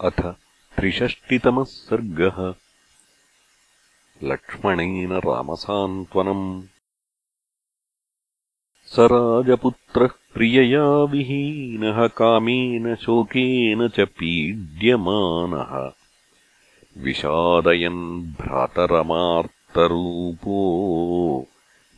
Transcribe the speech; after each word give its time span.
अथ 0.00 0.22
त्रिषष्टितमः 0.76 1.64
सर्गः। 1.64 2.54
लक्ष्मणेन 4.28 5.12
रामसान्त्वनम् 5.12 6.62
स 8.86 8.96
राजपुत्रः 8.98 10.08
प्रियया 10.34 10.84
विहीनः 10.84 12.06
कामेन 12.06 12.94
शोकेन 12.94 13.88
च 13.88 14.00
पीड्यमानः। 14.00 15.92
विषादयन् 17.02 18.22
भ्रातरमार्तरूपो। 18.22 19.38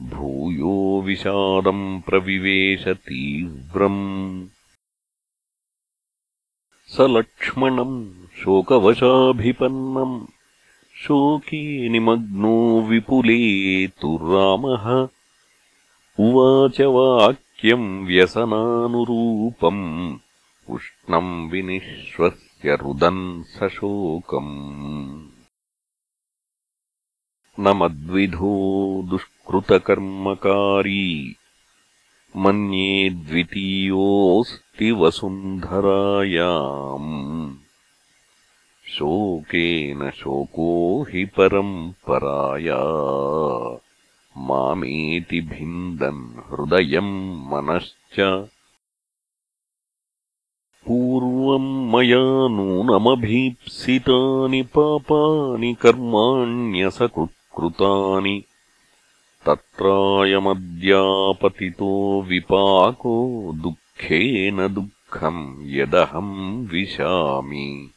भूयो 0.03 1.03
विषादम् 1.07 2.01
प्रविवेश 2.03 2.89
तीव्रम् 2.89 4.47
स 6.91 6.97
लक्ष्मणम् 7.01 8.11
शोकवशाभिपन्नम् 8.37 10.27
शोके 10.97 11.89
निमग्नो 11.89 12.81
विपुले 12.81 13.87
तु 13.87 14.19
रामः। 14.23 15.09
उवाच 16.21 16.81
वाक्यम् 16.81 18.07
व्यसनानुरूपम्। 18.07 20.17
उष्णम् 20.71 21.51
विनिश्वस्य 21.51 22.77
रुदन् 22.77 23.43
सशोकम्। 23.43 25.27
न 27.61 27.71
मद्विधो 27.77 29.03
दुष्कृतकर्मकारी। 29.03 31.37
मन्ये 32.37 33.11
द्वितीयोऽस्ति 33.11 34.70
वसुन्धरायाम्। 34.85 37.55
शोकेन 38.89 40.11
शोको 40.11 41.03
हि 41.03 41.25
परम् 41.25 41.93
पराया 41.93 42.83
मामेति 44.37 45.41
भिन्दन् 45.41 46.51
हृदयम् 46.51 47.47
मनश्च। 47.47 48.49
पूर्वम् 50.87 51.93
मया 51.93 52.49
नूनमभीप्सितानि 52.49 54.63
पापानि 54.63 55.75
कर्माण्यसकृत्कृतानि। 55.75 58.45
तत्रायमद्यापतितो 59.47 62.23
विपाको 62.23 63.53
दुःखेन 64.01 64.75
दुःखम् 64.75 65.67
यदहम् 65.67 66.69
विशामि। 66.69 67.91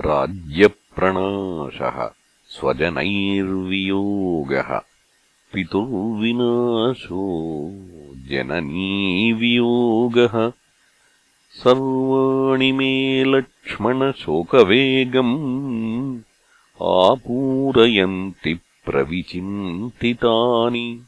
राज्यप्रणाशः 0.00 2.10
स्वजनैर्वियोगः 2.48 4.80
पितुर्विनाशो 5.52 7.24
जननीवियोगः 8.28 10.52
सर्वाणि 11.50 12.72
मे 12.72 13.24
लक्ष्मणशोकवेगम् 13.24 15.36
आपूरयन्ति 16.82 18.54
प्रविचिन्तितानि 18.54 21.02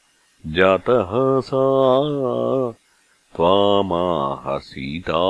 त्वामाह 3.35 4.57
सीता 4.57 5.23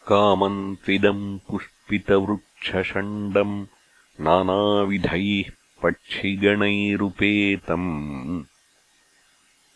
कामम् 0.07 0.75
त्विदम् 0.75 1.39
पुष्पितवृक्षषण्डम् 1.39 3.65
नानाविधैः 4.19 5.51
पक्षिगणैरुपेतम्। 5.83 8.43